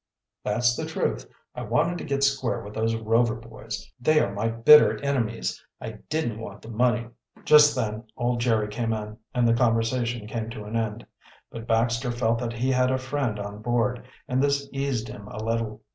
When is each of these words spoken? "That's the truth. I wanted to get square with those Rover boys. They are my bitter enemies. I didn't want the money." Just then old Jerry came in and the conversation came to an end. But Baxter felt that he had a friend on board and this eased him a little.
"That's 0.43 0.75
the 0.75 0.87
truth. 0.87 1.27
I 1.53 1.61
wanted 1.61 1.99
to 1.99 2.03
get 2.05 2.23
square 2.23 2.63
with 2.63 2.73
those 2.73 2.95
Rover 2.95 3.35
boys. 3.35 3.87
They 3.99 4.19
are 4.19 4.33
my 4.33 4.47
bitter 4.49 4.99
enemies. 5.03 5.63
I 5.79 5.99
didn't 6.09 6.39
want 6.39 6.63
the 6.63 6.69
money." 6.71 7.09
Just 7.45 7.75
then 7.75 8.05
old 8.17 8.39
Jerry 8.39 8.67
came 8.67 8.93
in 8.93 9.19
and 9.35 9.47
the 9.47 9.53
conversation 9.53 10.25
came 10.25 10.49
to 10.49 10.63
an 10.63 10.75
end. 10.75 11.05
But 11.51 11.67
Baxter 11.67 12.09
felt 12.11 12.39
that 12.39 12.53
he 12.53 12.71
had 12.71 12.89
a 12.89 12.97
friend 12.97 13.37
on 13.37 13.61
board 13.61 14.03
and 14.27 14.41
this 14.41 14.67
eased 14.73 15.07
him 15.07 15.27
a 15.27 15.37
little. 15.43 15.83